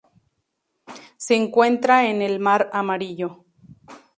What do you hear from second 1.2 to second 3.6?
encuentra en el Mar Amarillo.